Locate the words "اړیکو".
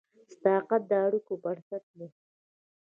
1.05-1.33